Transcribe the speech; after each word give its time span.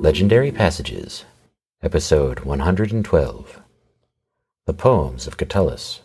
Legendary 0.00 0.50
Passages, 0.50 1.26
Episode 1.82 2.40
112 2.40 3.60
The 4.64 4.72
Poems 4.72 5.26
of 5.26 5.36
Catullus, 5.36 6.00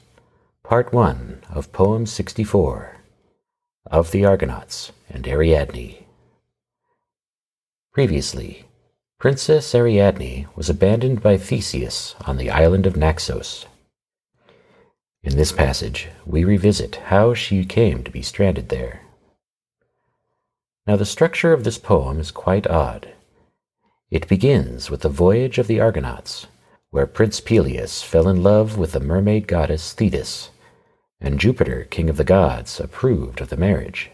Part 0.66 0.92
1 0.92 1.44
of 1.50 1.72
Poem 1.72 2.06
64 2.06 2.98
of 3.86 4.12
the 4.12 4.26
Argonauts 4.26 4.92
and 5.10 5.26
Ariadne. 5.26 6.04
Previously, 7.94 8.66
Princess 9.18 9.74
Ariadne 9.74 10.48
was 10.58 10.70
abandoned 10.70 11.24
by 11.24 11.38
Theseus 11.38 12.16
on 12.28 12.36
the 12.36 12.50
island 12.50 12.86
of 12.86 12.98
Naxos. 12.98 13.66
In 15.24 15.38
this 15.38 15.54
passage, 15.54 16.10
we 16.26 16.44
revisit 16.44 16.98
how 16.98 17.34
she 17.34 17.64
came 17.64 18.04
to 18.04 18.12
be 18.12 18.22
stranded 18.22 18.68
there. 18.68 19.04
Now, 20.86 20.98
the 20.98 21.06
structure 21.06 21.54
of 21.54 21.64
this 21.64 21.78
poem 21.78 22.20
is 22.20 22.32
quite 22.32 22.68
odd. 22.68 23.15
It 24.12 24.28
begins 24.28 24.92
with 24.92 25.02
the 25.02 25.10
voyage 25.10 25.58
of 25.58 25.68
the 25.68 25.80
Argonauts, 25.80 26.46
where 26.92 27.08
Prince 27.08 27.40
Peleus 27.40 28.04
fell 28.04 28.30
in 28.30 28.44
love 28.44 28.78
with 28.78 28.92
the 28.92 29.00
mermaid 29.00 29.48
goddess 29.48 29.94
Thetis, 29.94 30.52
and 31.20 31.40
Jupiter, 31.40 31.88
king 31.90 32.10
of 32.10 32.18
the 32.18 32.24
gods, 32.24 32.80
approved 32.80 33.42
of 33.42 33.50
the 33.50 33.58
marriage. 33.58 34.12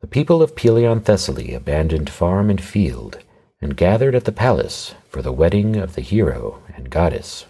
The 0.00 0.06
people 0.06 0.42
of 0.42 0.54
Pelion 0.54 1.00
Thessaly 1.00 1.54
abandoned 1.54 2.10
farm 2.10 2.50
and 2.50 2.60
field 2.60 3.18
and 3.60 3.76
gathered 3.76 4.14
at 4.14 4.26
the 4.26 4.32
palace 4.32 4.94
for 5.08 5.22
the 5.22 5.32
wedding 5.32 5.76
of 5.76 5.94
the 5.94 6.02
hero 6.02 6.62
and 6.76 6.90
goddess. 6.90 7.46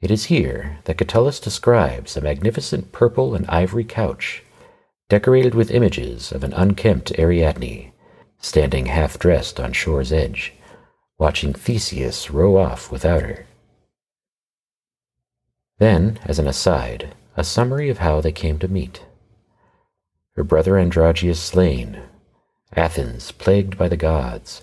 It 0.00 0.10
is 0.10 0.26
here 0.26 0.78
that 0.84 0.98
Catullus 0.98 1.40
describes 1.40 2.16
a 2.16 2.20
magnificent 2.20 2.92
purple 2.92 3.34
and 3.34 3.46
ivory 3.48 3.84
couch, 3.84 4.42
decorated 5.08 5.54
with 5.54 5.70
images 5.70 6.32
of 6.32 6.44
an 6.44 6.52
unkempt 6.52 7.18
Ariadne, 7.18 7.92
standing 8.38 8.86
half 8.86 9.18
dressed 9.18 9.58
on 9.58 9.72
shore's 9.72 10.12
edge, 10.12 10.54
watching 11.18 11.52
Theseus 11.52 12.30
row 12.30 12.56
off 12.56 12.90
without 12.90 13.22
her. 13.22 13.46
Then, 15.78 16.18
as 16.24 16.38
an 16.38 16.46
aside, 16.46 17.14
a 17.36 17.44
summary 17.44 17.88
of 17.88 17.98
how 17.98 18.20
they 18.20 18.32
came 18.32 18.58
to 18.58 18.68
meet. 18.68 19.04
Her 20.34 20.44
brother 20.44 20.72
Androgeus 20.72 21.38
slain, 21.40 22.00
Athens 22.74 23.32
plagued 23.32 23.78
by 23.78 23.88
the 23.88 23.96
gods, 23.96 24.62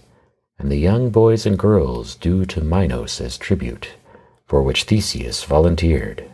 and 0.59 0.71
the 0.71 0.77
young 0.77 1.09
boys 1.09 1.45
and 1.45 1.59
girls 1.59 2.15
due 2.15 2.45
to 2.45 2.61
Minos 2.63 3.19
as 3.19 3.37
tribute, 3.37 3.95
for 4.45 4.61
which 4.61 4.83
Theseus 4.83 5.43
volunteered. 5.43 6.29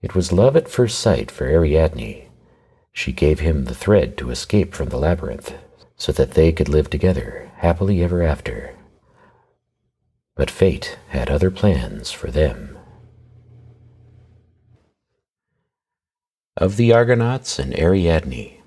It 0.00 0.14
was 0.14 0.32
love 0.32 0.56
at 0.56 0.68
first 0.68 0.98
sight 0.98 1.30
for 1.30 1.46
Ariadne. 1.46 2.29
She 2.92 3.12
gave 3.12 3.40
him 3.40 3.64
the 3.64 3.74
thread 3.74 4.16
to 4.18 4.30
escape 4.30 4.74
from 4.74 4.88
the 4.88 4.98
labyrinth, 4.98 5.54
so 5.96 6.12
that 6.12 6.32
they 6.32 6.52
could 6.52 6.68
live 6.68 6.90
together 6.90 7.50
happily 7.56 8.02
ever 8.02 8.22
after. 8.22 8.74
But 10.34 10.50
fate 10.50 10.98
had 11.08 11.28
other 11.28 11.50
plans 11.50 12.10
for 12.10 12.30
them. 12.30 12.78
Of 16.56 16.76
the 16.76 16.92
Argonauts 16.92 17.58
and 17.58 17.78
Ariadne, 17.78 18.62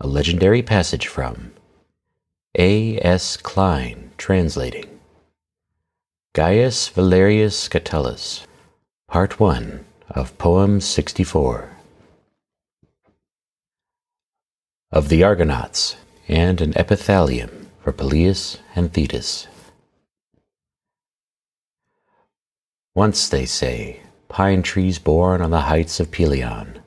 a 0.00 0.06
legendary 0.06 0.62
passage 0.62 1.06
from 1.06 1.52
A. 2.56 2.98
S. 3.00 3.36
Klein 3.36 4.12
translating 4.16 5.00
Gaius 6.34 6.88
Valerius 6.88 7.68
Catullus, 7.68 8.46
Part 9.08 9.38
1 9.38 9.84
of 10.10 10.36
Poem 10.38 10.80
64 10.80 11.73
of 14.94 15.08
the 15.08 15.24
Argonauts, 15.24 15.96
and 16.28 16.60
an 16.60 16.72
epithalamium 16.74 17.66
for 17.82 17.90
Peleus 17.90 18.58
and 18.76 18.92
Thetis. 18.92 19.48
Once, 22.94 23.28
they 23.28 23.44
say, 23.44 23.98
pine 24.28 24.62
trees 24.62 25.00
born 25.00 25.42
on 25.42 25.50
the 25.50 25.62
heights 25.62 25.98
of 25.98 26.12
Pelion 26.12 26.78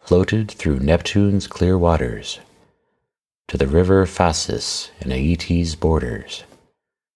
floated 0.00 0.52
through 0.52 0.78
Neptune's 0.78 1.48
clear 1.48 1.76
waters 1.76 2.38
to 3.48 3.58
the 3.58 3.66
river 3.66 4.06
Phasis 4.06 4.92
in 5.00 5.10
Aeetes' 5.10 5.74
borders, 5.74 6.44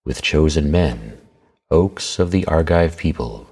with 0.05 0.23
chosen 0.23 0.73
men, 0.73 1.21
oaks 1.71 2.19
of 2.19 2.33
the 2.33 2.45
Argive 2.49 2.97
people, 2.97 3.47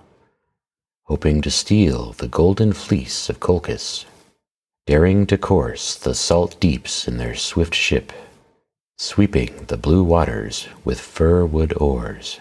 hoping 1.05 1.41
to 1.41 1.53
steal 1.53 2.15
the 2.15 2.27
golden 2.27 2.73
fleece 2.73 3.29
of 3.29 3.39
Colchis 3.39 4.07
daring 4.87 5.27
to 5.27 5.39
course 5.39 5.95
the 5.97 6.15
salt 6.15 6.59
deeps 6.61 7.09
in 7.09 7.17
their 7.17 7.35
swift 7.35 7.75
ship, 7.75 8.13
sweeping 8.99 9.65
the 9.67 9.77
blue 9.77 10.03
waters 10.03 10.69
with 10.85 11.01
fir 11.01 11.45
wood 11.47 11.73
oars. 11.81 12.41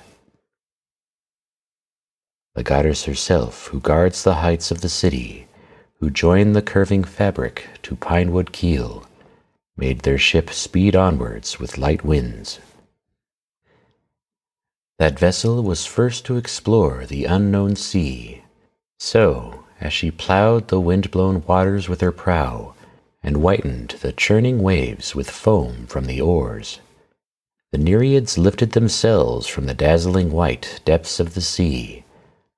The 2.55 2.63
goddess 2.63 3.05
herself, 3.05 3.67
who 3.67 3.79
guards 3.79 4.23
the 4.23 4.35
heights 4.35 4.71
of 4.71 4.81
the 4.81 4.89
city, 4.89 5.47
who 5.99 6.09
joined 6.09 6.55
the 6.55 6.61
curving 6.61 7.03
fabric 7.03 7.69
to 7.83 7.95
pinewood 7.95 8.51
keel, 8.51 9.07
made 9.77 10.01
their 10.01 10.17
ship 10.17 10.51
speed 10.51 10.95
onwards 10.95 11.59
with 11.59 11.77
light 11.77 12.03
winds. 12.03 12.59
That 14.99 15.17
vessel 15.17 15.63
was 15.63 15.85
first 15.85 16.25
to 16.25 16.37
explore 16.37 17.05
the 17.05 17.25
unknown 17.25 17.75
sea. 17.75 18.43
So, 18.99 19.63
as 19.83 19.91
she 19.91 20.09
plowed 20.09 20.69
the 20.69 20.79
wind-blown 20.79 21.43
waters 21.45 21.89
with 21.89 21.99
her 21.99 22.11
prow 22.11 22.73
and 23.21 23.35
whitened 23.35 23.89
the 24.01 24.13
churning 24.13 24.63
waves 24.63 25.13
with 25.13 25.29
foam 25.29 25.85
from 25.87 26.05
the 26.05 26.21
oars. 26.21 26.79
The 27.73 27.77
Nereids 27.77 28.37
lifted 28.37 28.71
themselves 28.71 29.45
from 29.45 29.65
the 29.65 29.73
dazzling 29.73 30.31
white 30.31 30.79
depths 30.85 31.19
of 31.19 31.33
the 31.33 31.41
sea, 31.41 32.05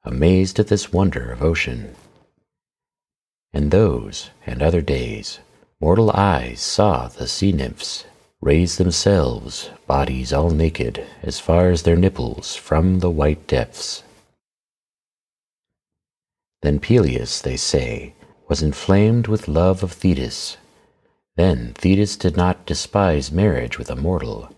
amazed 0.03 0.59
at 0.59 0.67
this 0.67 0.93
wonder 0.93 1.31
of 1.31 1.41
ocean. 1.41 1.95
In 3.53 3.69
those 3.69 4.29
and 4.45 4.61
other 4.61 4.81
days, 4.81 5.39
mortal 5.81 6.11
eyes 6.11 6.61
saw 6.61 7.07
the 7.07 7.27
sea 7.27 7.51
nymphs 7.51 8.05
raise 8.39 8.77
themselves, 8.77 9.71
bodies 9.87 10.31
all 10.31 10.51
naked, 10.51 11.03
as 11.23 11.39
far 11.39 11.71
as 11.71 11.81
their 11.81 11.95
nipples 11.95 12.55
from 12.55 12.99
the 12.99 13.09
white 13.09 13.47
depths. 13.47 14.03
Then 16.65 16.79
Peleus, 16.79 17.41
they 17.41 17.57
say, 17.57 18.15
was 18.47 18.63
inflamed 18.63 19.27
with 19.27 19.47
love 19.47 19.83
of 19.83 19.91
Thetis. 19.91 20.57
Then 21.35 21.75
Thetis 21.75 22.17
did 22.17 22.35
not 22.35 22.65
despise 22.65 23.31
marriage 23.31 23.77
with 23.77 23.91
a 23.91 23.95
mortal. 23.95 24.49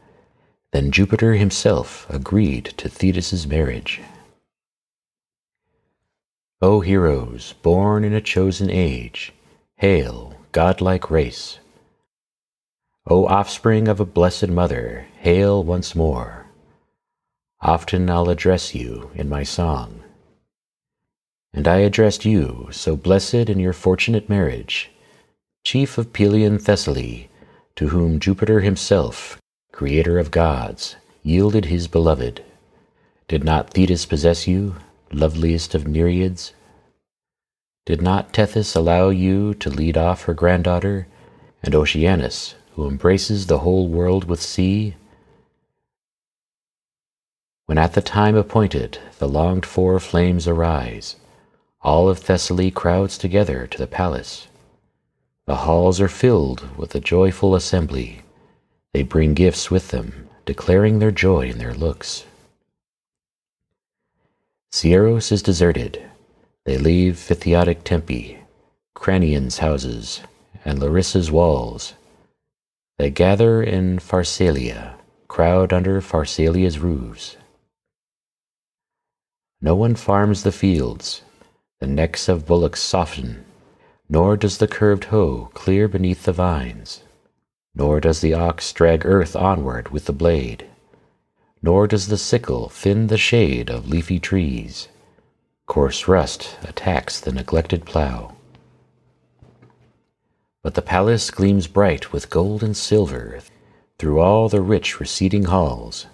Then 0.71 0.89
Jupiter 0.89 1.33
himself 1.33 2.07
agreed 2.09 2.63
to 2.77 2.87
Thetis's 2.87 3.45
marriage. 3.45 3.99
O 6.61 6.79
heroes, 6.79 7.55
born 7.61 8.05
in 8.05 8.13
a 8.13 8.21
chosen 8.21 8.69
age, 8.69 9.33
hail, 9.75 10.33
godlike 10.53 11.11
race. 11.11 11.59
O 13.05 13.27
offspring 13.27 13.89
of 13.89 13.99
a 13.99 14.05
blessed 14.05 14.47
mother, 14.47 15.07
hail 15.19 15.61
once 15.61 15.93
more. 15.93 16.45
Often 17.59 18.09
I'll 18.09 18.29
address 18.29 18.73
you 18.73 19.11
in 19.13 19.27
my 19.27 19.43
song. 19.43 20.03
And 21.57 21.67
I 21.67 21.77
addressed 21.77 22.23
you, 22.23 22.67
so 22.69 22.95
blessed 22.95 23.49
in 23.49 23.57
your 23.57 23.73
fortunate 23.73 24.29
marriage, 24.29 24.91
chief 25.63 25.97
of 25.97 26.13
Pelion 26.13 26.59
Thessaly, 26.59 27.29
to 27.75 27.87
whom 27.87 28.19
Jupiter 28.19 28.59
himself, 28.59 29.41
creator 29.71 30.19
of 30.19 30.29
gods, 30.29 30.97
yielded 31.23 31.65
his 31.65 31.87
beloved. 31.87 32.45
Did 33.27 33.43
not 33.43 33.71
Thetis 33.71 34.05
possess 34.05 34.45
you, 34.45 34.75
loveliest 35.11 35.73
of 35.73 35.87
Nereids? 35.87 36.53
Did 37.87 38.03
not 38.03 38.33
Tethys 38.33 38.75
allow 38.75 39.09
you 39.09 39.55
to 39.55 39.71
lead 39.71 39.97
off 39.97 40.25
her 40.25 40.35
granddaughter, 40.35 41.07
and 41.63 41.73
Oceanus, 41.73 42.53
who 42.75 42.87
embraces 42.87 43.47
the 43.47 43.59
whole 43.65 43.87
world 43.87 44.25
with 44.25 44.43
sea? 44.43 44.95
When 47.65 47.79
at 47.79 47.93
the 47.93 48.03
time 48.03 48.35
appointed 48.35 48.99
the 49.17 49.27
longed 49.27 49.65
for 49.65 49.99
flames 49.99 50.47
arise, 50.47 51.15
all 51.81 52.09
of 52.09 52.19
Thessaly 52.19 52.71
crowds 52.71 53.17
together 53.17 53.67
to 53.67 53.77
the 53.77 53.87
palace. 53.87 54.47
The 55.45 55.57
halls 55.57 56.01
are 56.01 56.07
filled 56.07 56.77
with 56.77 56.93
a 56.95 56.99
joyful 56.99 57.55
assembly. 57.55 58.21
They 58.93 59.03
bring 59.03 59.33
gifts 59.33 59.71
with 59.71 59.89
them, 59.89 60.27
declaring 60.45 60.99
their 60.99 61.11
joy 61.11 61.47
in 61.47 61.57
their 61.57 61.73
looks. 61.73 62.25
Cieros 64.73 65.31
is 65.31 65.41
deserted. 65.41 66.03
They 66.65 66.77
leave 66.77 67.15
Phthiotic 67.15 67.83
Tempe, 67.83 68.39
Crannon's 68.93 69.59
houses, 69.59 70.21
and 70.65 70.79
Larissa's 70.79 71.31
walls. 71.31 71.93
They 72.97 73.09
gather 73.09 73.63
in 73.63 73.99
Pharsalia, 73.99 74.95
crowd 75.27 75.71
under 75.71 76.01
Pharsalia's 76.01 76.79
roofs. 76.79 77.37
No 79.61 79.75
one 79.75 79.95
farms 79.95 80.43
the 80.43 80.51
fields, 80.51 81.21
the 81.79 81.87
necks 81.87 82.27
of 82.27 82.45
bullocks 82.45 82.81
soften, 82.81 83.45
nor 84.09 84.35
does 84.35 84.57
the 84.57 84.67
curved 84.67 85.05
hoe 85.05 85.49
clear 85.53 85.87
beneath 85.87 86.23
the 86.23 86.31
vines. 86.31 87.03
Nor 87.75 87.99
does 87.99 88.21
the 88.21 88.33
ox 88.33 88.73
drag 88.73 89.05
earth 89.05 89.35
onward 89.35 89.89
with 89.89 90.05
the 90.05 90.13
blade, 90.13 90.65
nor 91.61 91.87
does 91.87 92.07
the 92.07 92.17
sickle 92.17 92.69
thin 92.69 93.07
the 93.07 93.17
shade 93.17 93.69
of 93.69 93.87
leafy 93.87 94.19
trees. 94.19 94.87
Coarse 95.67 96.07
rust 96.07 96.57
attacks 96.63 97.19
the 97.19 97.31
neglected 97.31 97.85
plough. 97.85 98.35
But 100.63 100.73
the 100.73 100.81
palace 100.81 101.29
gleams 101.29 101.67
bright 101.67 102.11
with 102.11 102.29
gold 102.29 102.63
and 102.63 102.75
silver 102.75 103.41
through 103.99 104.19
all 104.19 104.49
the 104.49 104.61
rich 104.61 104.99
receding 104.99 105.45
halls. 105.45 106.07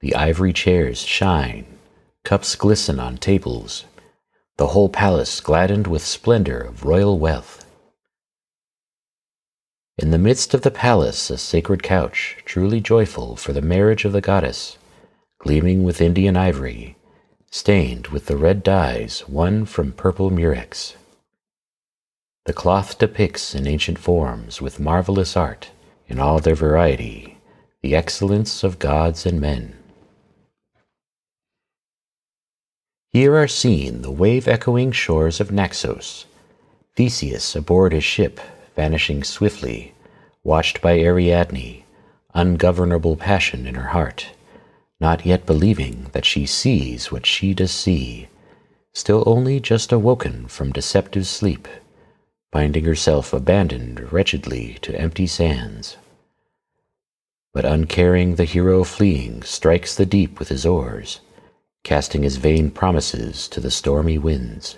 The 0.00 0.14
ivory 0.14 0.52
chairs 0.52 1.00
shine, 1.00 1.66
cups 2.24 2.54
glisten 2.54 3.00
on 3.00 3.16
tables, 3.16 3.84
the 4.56 4.68
whole 4.68 4.88
palace 4.88 5.40
gladdened 5.40 5.86
with 5.86 6.04
splendor 6.04 6.58
of 6.58 6.84
royal 6.84 7.18
wealth. 7.18 7.66
In 9.98 10.10
the 10.10 10.18
midst 10.18 10.54
of 10.54 10.62
the 10.62 10.70
palace, 10.70 11.30
a 11.30 11.38
sacred 11.38 11.82
couch, 11.82 12.38
truly 12.44 12.80
joyful 12.80 13.36
for 13.36 13.52
the 13.52 13.62
marriage 13.62 14.04
of 14.04 14.12
the 14.12 14.20
goddess, 14.20 14.78
gleaming 15.38 15.84
with 15.84 16.00
Indian 16.00 16.36
ivory, 16.36 16.96
stained 17.50 18.08
with 18.08 18.26
the 18.26 18.36
red 18.36 18.62
dyes 18.62 19.24
won 19.28 19.66
from 19.66 19.92
purple 19.92 20.30
murex. 20.30 20.96
The 22.44 22.52
cloth 22.52 22.98
depicts 22.98 23.54
in 23.54 23.66
ancient 23.66 23.98
forms, 23.98 24.62
with 24.62 24.80
marvelous 24.80 25.36
art, 25.36 25.70
in 26.08 26.18
all 26.18 26.38
their 26.38 26.54
variety, 26.54 27.38
the 27.82 27.94
excellence 27.94 28.62
of 28.62 28.78
gods 28.78 29.26
and 29.26 29.40
men. 29.40 29.76
Here 33.16 33.34
are 33.34 33.48
seen 33.48 34.02
the 34.02 34.10
wave 34.10 34.46
echoing 34.46 34.92
shores 34.92 35.40
of 35.40 35.50
Naxos, 35.50 36.26
Theseus 36.96 37.56
aboard 37.56 37.94
his 37.94 38.04
ship 38.04 38.38
vanishing 38.74 39.24
swiftly, 39.24 39.94
watched 40.44 40.82
by 40.82 40.98
Ariadne, 40.98 41.84
ungovernable 42.34 43.16
passion 43.16 43.66
in 43.66 43.74
her 43.74 43.88
heart, 43.88 44.32
not 45.00 45.24
yet 45.24 45.46
believing 45.46 46.10
that 46.12 46.26
she 46.26 46.44
sees 46.44 47.10
what 47.10 47.24
she 47.24 47.54
does 47.54 47.70
see, 47.70 48.28
still 48.92 49.24
only 49.24 49.60
just 49.60 49.92
awoken 49.92 50.46
from 50.46 50.70
deceptive 50.70 51.26
sleep, 51.26 51.66
finding 52.52 52.84
herself 52.84 53.32
abandoned 53.32 54.12
wretchedly 54.12 54.76
to 54.82 54.94
empty 54.94 55.26
sands. 55.26 55.96
But 57.54 57.64
uncaring 57.64 58.34
the 58.34 58.44
hero 58.44 58.84
fleeing 58.84 59.42
strikes 59.42 59.94
the 59.94 60.04
deep 60.04 60.38
with 60.38 60.50
his 60.50 60.66
oars, 60.66 61.20
casting 61.86 62.24
his 62.24 62.36
vain 62.36 62.68
promises 62.68 63.46
to 63.46 63.60
the 63.60 63.70
stormy 63.70 64.18
winds. 64.18 64.76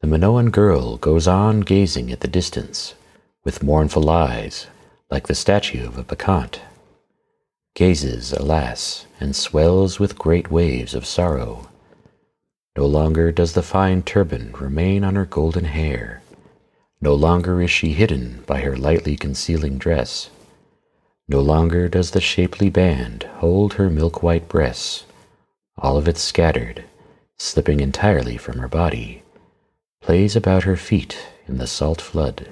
The 0.00 0.06
Minoan 0.06 0.50
girl 0.50 0.96
goes 0.96 1.26
on 1.26 1.62
gazing 1.62 2.12
at 2.12 2.20
the 2.20 2.28
distance, 2.28 2.94
with 3.42 3.64
mournful 3.64 4.08
eyes, 4.08 4.68
like 5.10 5.26
the 5.26 5.34
statue 5.34 5.84
of 5.84 5.98
a 5.98 6.04
Bacchant. 6.04 6.60
Gazes, 7.74 8.32
alas, 8.32 9.06
and 9.18 9.34
swells 9.34 9.98
with 9.98 10.16
great 10.16 10.52
waves 10.52 10.94
of 10.94 11.04
sorrow. 11.04 11.68
No 12.76 12.86
longer 12.86 13.32
does 13.32 13.54
the 13.54 13.62
fine 13.76 14.04
turban 14.04 14.52
remain 14.52 15.02
on 15.02 15.16
her 15.16 15.26
golden 15.26 15.64
hair. 15.64 16.22
No 17.00 17.12
longer 17.12 17.60
is 17.60 17.72
she 17.72 17.92
hidden 17.92 18.44
by 18.46 18.60
her 18.60 18.76
lightly 18.76 19.16
concealing 19.16 19.78
dress. 19.78 20.30
No 21.28 21.40
longer 21.40 21.88
does 21.88 22.12
the 22.12 22.20
shapely 22.20 22.70
band 22.70 23.24
hold 23.36 23.74
her 23.74 23.90
milk 23.90 24.22
white 24.22 24.48
breasts, 24.48 25.04
all 25.76 25.96
of 25.96 26.08
it 26.08 26.16
scattered, 26.16 26.84
slipping 27.38 27.80
entirely 27.80 28.38
from 28.38 28.58
her 28.58 28.68
body 28.68 29.22
plays 30.00 30.34
about 30.34 30.62
her 30.62 30.76
feet 30.76 31.18
in 31.46 31.58
the 31.58 31.66
salt 31.66 32.00
flood. 32.00 32.48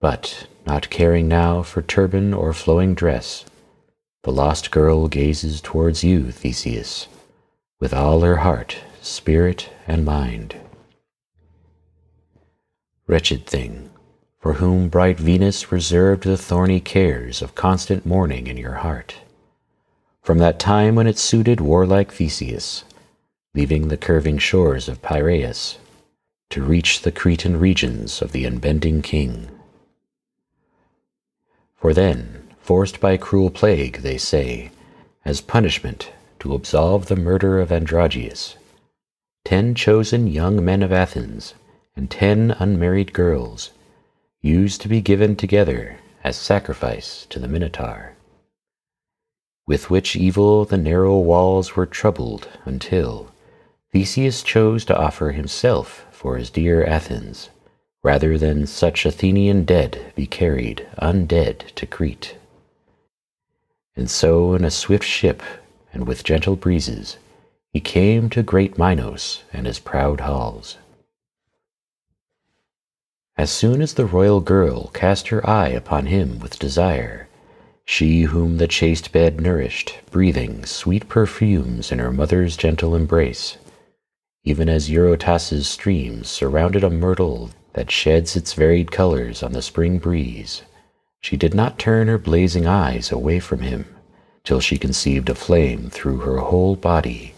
But, 0.00 0.46
not 0.66 0.88
caring 0.88 1.28
now 1.28 1.62
for 1.62 1.82
turban 1.82 2.32
or 2.32 2.54
flowing 2.54 2.94
dress, 2.94 3.44
the 4.22 4.32
lost 4.32 4.70
girl 4.70 5.08
gazes 5.08 5.60
towards 5.60 6.02
you, 6.02 6.32
Theseus, 6.32 7.06
with 7.80 7.92
all 7.92 8.20
her 8.20 8.36
heart, 8.36 8.78
spirit, 9.02 9.70
and 9.86 10.04
mind. 10.04 10.56
Wretched 13.06 13.46
thing, 13.46 13.90
for 14.40 14.54
whom 14.54 14.88
bright 14.88 15.18
Venus 15.18 15.70
reserved 15.70 16.24
the 16.24 16.36
thorny 16.36 16.80
cares 16.80 17.42
of 17.42 17.54
constant 17.54 18.06
mourning 18.06 18.46
in 18.46 18.56
your 18.56 18.76
heart. 18.76 19.16
From 20.22 20.38
that 20.38 20.58
time 20.58 20.94
when 20.94 21.06
it 21.06 21.18
suited 21.18 21.60
warlike 21.60 22.10
Theseus, 22.10 22.84
leaving 23.54 23.88
the 23.88 23.98
curving 23.98 24.38
shores 24.38 24.88
of 24.88 25.02
Piraeus, 25.02 25.76
to 26.48 26.62
reach 26.62 27.02
the 27.02 27.12
Cretan 27.12 27.58
regions 27.58 28.22
of 28.22 28.32
the 28.32 28.44
unbending 28.46 29.02
king. 29.02 29.48
For 31.76 31.92
then, 31.92 32.48
forced 32.60 32.98
by 32.98 33.18
cruel 33.18 33.50
plague, 33.50 33.98
they 33.98 34.16
say, 34.16 34.70
as 35.24 35.40
punishment 35.40 36.12
to 36.40 36.54
absolve 36.54 37.06
the 37.06 37.16
murder 37.16 37.60
of 37.60 37.70
Androgeus, 37.70 38.56
ten 39.44 39.74
chosen 39.74 40.26
young 40.26 40.64
men 40.64 40.82
of 40.82 40.92
Athens 40.92 41.54
and 41.94 42.10
ten 42.10 42.52
unmarried 42.52 43.12
girls 43.12 43.70
used 44.42 44.80
to 44.80 44.88
be 44.88 45.00
given 45.00 45.36
together 45.36 45.98
as 46.24 46.36
sacrifice 46.36 47.26
to 47.30 47.38
the 47.38 47.48
Minotaur. 47.48 48.14
With 49.66 49.90
which 49.90 50.16
evil 50.16 50.64
the 50.64 50.78
narrow 50.78 51.18
walls 51.18 51.76
were 51.76 51.86
troubled 51.86 52.48
until 52.64 53.30
Theseus 53.92 54.42
chose 54.42 54.84
to 54.86 54.96
offer 54.96 55.32
himself 55.32 56.06
for 56.10 56.36
his 56.36 56.50
dear 56.50 56.84
Athens, 56.84 57.50
rather 58.02 58.38
than 58.38 58.66
such 58.66 59.04
Athenian 59.04 59.64
dead 59.64 60.12
be 60.14 60.26
carried 60.26 60.86
undead 60.98 61.72
to 61.74 61.86
Crete. 61.86 62.36
And 63.96 64.10
so 64.10 64.54
in 64.54 64.64
a 64.64 64.70
swift 64.70 65.04
ship, 65.04 65.42
and 65.92 66.06
with 66.06 66.24
gentle 66.24 66.56
breezes, 66.56 67.18
he 67.72 67.80
came 67.80 68.30
to 68.30 68.42
great 68.42 68.78
Minos 68.78 69.42
and 69.52 69.66
his 69.66 69.78
proud 69.78 70.20
halls. 70.20 70.78
As 73.40 73.50
soon 73.50 73.80
as 73.80 73.94
the 73.94 74.04
royal 74.04 74.42
girl 74.42 74.88
cast 74.88 75.28
her 75.28 75.48
eye 75.48 75.70
upon 75.70 76.04
him 76.04 76.40
with 76.40 76.58
desire, 76.58 77.26
she 77.86 78.24
whom 78.24 78.58
the 78.58 78.68
chaste 78.68 79.12
bed 79.12 79.40
nourished, 79.40 79.94
breathing 80.10 80.66
sweet 80.66 81.08
perfumes 81.08 81.90
in 81.90 82.00
her 82.00 82.12
mother's 82.12 82.54
gentle 82.54 82.94
embrace, 82.94 83.56
even 84.44 84.68
as 84.68 84.90
Eurotas's 84.90 85.66
streams 85.66 86.28
surrounded 86.28 86.84
a 86.84 86.90
myrtle 86.90 87.48
that 87.72 87.90
sheds 87.90 88.36
its 88.36 88.52
varied 88.52 88.92
colors 88.92 89.42
on 89.42 89.52
the 89.52 89.62
spring 89.62 89.98
breeze, 89.98 90.60
she 91.22 91.38
did 91.38 91.54
not 91.54 91.78
turn 91.78 92.08
her 92.08 92.18
blazing 92.18 92.66
eyes 92.66 93.10
away 93.10 93.40
from 93.40 93.60
him 93.60 93.86
till 94.44 94.60
she 94.60 94.76
conceived 94.76 95.30
a 95.30 95.34
flame 95.34 95.88
through 95.88 96.18
her 96.18 96.36
whole 96.40 96.76
body 96.76 97.32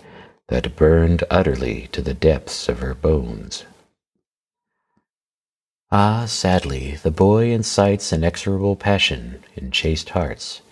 that 0.48 0.74
burned 0.74 1.22
utterly 1.30 1.86
to 1.92 2.02
the 2.02 2.12
depths 2.12 2.68
of 2.68 2.80
her 2.80 2.92
bones. 2.92 3.66
Ah, 5.92 6.24
sadly, 6.26 6.96
the 7.02 7.12
boy 7.12 7.52
incites 7.52 8.12
inexorable 8.12 8.74
passion 8.74 9.44
in 9.54 9.70
chaste 9.70 10.08
hearts, 10.08 10.62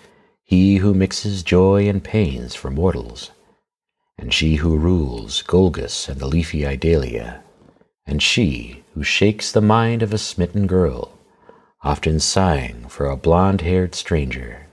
he 0.43 0.79
who 0.79 0.95
mixes 0.95 1.45
joy 1.45 1.89
and 1.89 2.03
pains 2.03 2.57
for 2.57 2.71
mortals 2.71 3.31
and 4.21 4.35
she 4.35 4.57
who 4.57 4.77
rules 4.77 5.43
Golgus 5.43 6.07
and 6.07 6.21
the 6.21 6.27
leafy 6.27 6.67
Idalia, 6.67 7.43
and 8.07 8.23
she 8.23 8.85
who 8.93 9.03
shakes 9.03 9.51
the 9.51 9.63
mind 9.63 10.03
of 10.03 10.13
a 10.13 10.19
smitten 10.19 10.67
girl, 10.67 11.19
often 11.83 12.21
sighing 12.21 12.85
for 12.89 13.07
a 13.07 13.17
blond 13.17 13.63
haired 13.63 13.95
stranger. 13.95 14.67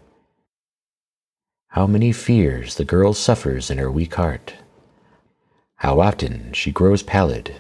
How 1.70 1.88
many 1.88 2.12
fears 2.12 2.76
the 2.76 2.84
girl 2.84 3.14
suffers 3.14 3.72
in 3.72 3.78
her 3.78 3.90
weak 3.90 4.16
heart! 4.16 4.56
How 5.76 6.02
often 6.02 6.52
she 6.52 6.72
grows 6.74 7.02
pallid, 7.02 7.56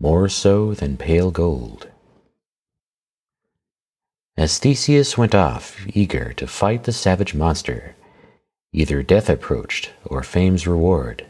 more 0.00 0.28
so 0.28 0.74
than 0.74 0.96
pale 0.96 1.30
gold. 1.30 1.89
As 4.40 4.58
Theseus 4.58 5.18
went 5.18 5.34
off, 5.34 5.86
eager 5.88 6.32
to 6.32 6.46
fight 6.46 6.84
the 6.84 6.92
savage 6.92 7.34
monster, 7.34 7.94
Either 8.72 9.02
death 9.02 9.28
approached 9.28 9.90
or 10.06 10.22
fame's 10.22 10.66
reward. 10.66 11.26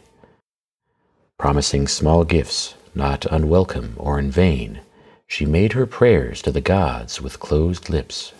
Promising 1.37 1.89
small 1.89 2.23
gifts, 2.23 2.75
not 2.95 3.25
unwelcome 3.25 3.95
or 3.97 4.17
in 4.17 4.31
vain, 4.31 4.79
she 5.27 5.45
made 5.45 5.73
her 5.73 5.85
prayers 5.85 6.41
to 6.43 6.53
the 6.53 6.61
gods 6.61 7.21
with 7.21 7.41
closed 7.41 7.89
lips. 7.89 8.31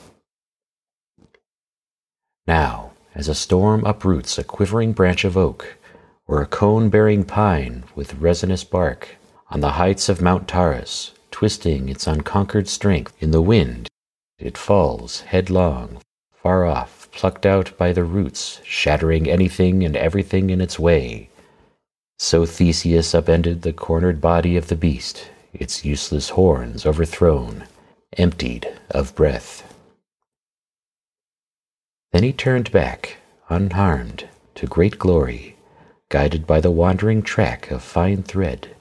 Now, 2.48 2.92
as 3.14 3.28
a 3.28 3.36
storm 3.36 3.84
uproots 3.84 4.38
a 4.38 4.44
quivering 4.46 4.94
branch 4.94 5.26
of 5.26 5.36
oak, 5.36 5.76
or 6.28 6.42
a 6.42 6.48
cone 6.48 6.88
bearing 6.88 7.26
pine 7.26 7.84
with 7.94 8.14
resinous 8.22 8.64
bark, 8.64 9.18
on 9.50 9.60
the 9.60 9.72
heights 9.72 10.08
of 10.08 10.22
Mount 10.22 10.48
Taurus, 10.48 11.12
twisting 11.30 11.90
its 11.90 12.08
unconquered 12.08 12.70
strength 12.70 13.14
in 13.20 13.32
the 13.32 13.42
wind, 13.42 13.90
it 14.42 14.58
falls 14.58 15.22
headlong, 15.22 16.02
far 16.34 16.66
off, 16.66 17.08
plucked 17.12 17.46
out 17.46 17.78
by 17.78 17.94
the 17.94 18.04
roots, 18.04 18.60
shattering 18.64 19.30
anything 19.30 19.84
and 19.84 19.96
everything 19.96 20.50
in 20.50 20.60
its 20.60 20.80
way. 20.80 21.30
So 22.18 22.46
Theseus 22.46 23.14
upended 23.14 23.62
the 23.62 23.74
cornered 23.74 24.20
body 24.22 24.58
of 24.58 24.68
the 24.68 24.76
beast, 24.76 25.30
its 25.54 25.86
useless 25.86 26.30
horns 26.30 26.86
overthrown, 26.86 27.66
emptied 28.18 28.72
of 28.90 29.16
breath. 29.16 29.74
Then 32.12 32.24
he 32.24 32.34
turned 32.34 32.72
back, 32.72 33.18
unharmed, 33.50 34.28
to 34.56 34.68
great 34.68 35.00
glory, 35.00 35.56
guided 36.10 36.46
by 36.46 36.60
the 36.60 36.72
wandering 36.72 37.22
track 37.22 37.72
of 37.72 37.82
fine 37.82 38.24
thread, 38.24 38.76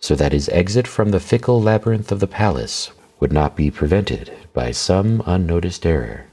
so 0.00 0.14
that 0.14 0.32
his 0.32 0.48
exit 0.48 0.86
from 0.86 1.10
the 1.10 1.20
fickle 1.20 1.60
labyrinth 1.62 2.10
of 2.10 2.20
the 2.20 2.26
palace 2.26 2.90
would 3.20 3.32
not 3.32 3.56
be 3.56 3.70
prevented 3.70 4.32
by 4.52 4.70
some 4.70 5.22
unnoticed 5.26 5.84
error. 5.84 6.26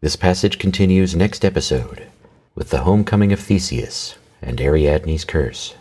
This 0.00 0.16
passage 0.16 0.58
continues 0.58 1.14
next 1.14 1.44
episode 1.44 2.06
with 2.54 2.70
the 2.70 2.82
homecoming 2.82 3.32
of 3.32 3.40
Theseus 3.40 4.16
and 4.40 4.60
Ariadne's 4.60 5.24
curse. 5.24 5.74